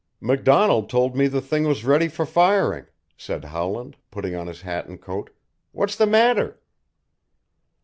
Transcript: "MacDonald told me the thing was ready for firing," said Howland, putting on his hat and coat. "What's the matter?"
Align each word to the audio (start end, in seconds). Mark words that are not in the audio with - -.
"MacDonald 0.19 0.89
told 0.89 1.15
me 1.15 1.27
the 1.27 1.41
thing 1.41 1.65
was 1.67 1.85
ready 1.85 2.07
for 2.07 2.25
firing," 2.25 2.87
said 3.15 3.43
Howland, 3.45 3.97
putting 4.09 4.33
on 4.33 4.47
his 4.47 4.61
hat 4.61 4.87
and 4.87 4.99
coat. 4.99 5.29
"What's 5.73 5.95
the 5.95 6.07
matter?" 6.07 6.59